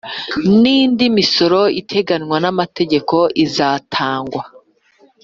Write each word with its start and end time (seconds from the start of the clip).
n 0.61 0.63
indi 0.77 1.05
misoro 1.17 1.61
iteganywa 1.81 2.37
n 2.43 2.45
amategeko 2.51 3.15
izatangwa 3.45 4.43